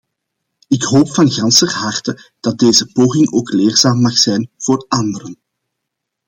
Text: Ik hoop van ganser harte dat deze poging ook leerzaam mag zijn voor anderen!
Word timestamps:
Ik 0.67 0.83
hoop 0.83 1.09
van 1.13 1.31
ganser 1.31 1.71
harte 1.73 2.31
dat 2.39 2.57
deze 2.57 2.91
poging 2.91 3.31
ook 3.31 3.49
leerzaam 3.51 4.01
mag 4.01 4.17
zijn 4.17 4.49
voor 4.57 4.85
anderen! 4.87 5.37